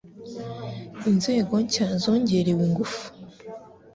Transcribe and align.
Inzego 1.09 1.53
nshya 1.63 1.87
zongerewe 2.01 2.61
ingufu 2.69 3.03